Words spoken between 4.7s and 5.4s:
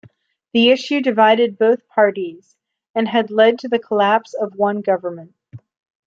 government.